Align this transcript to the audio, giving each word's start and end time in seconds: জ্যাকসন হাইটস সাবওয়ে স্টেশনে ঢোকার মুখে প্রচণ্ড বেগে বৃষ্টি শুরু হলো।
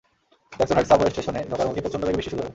জ্যাকসন 0.57 0.75
হাইটস 0.77 0.91
সাবওয়ে 0.91 1.11
স্টেশনে 1.13 1.41
ঢোকার 1.51 1.67
মুখে 1.69 1.83
প্রচণ্ড 1.83 2.03
বেগে 2.05 2.17
বৃষ্টি 2.17 2.31
শুরু 2.31 2.41
হলো। 2.43 2.49